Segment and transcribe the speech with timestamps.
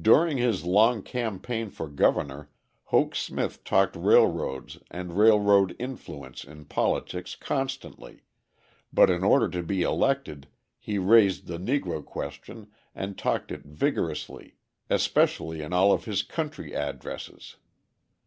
[0.00, 2.48] During his long campaign for governor
[2.84, 8.22] Hoke Smith talked railroads and railroad influence in politics constantly,
[8.94, 14.54] but in order to be elected he raised the Negro question and talked it vigorously,
[14.88, 17.56] especially in all of his country addresses.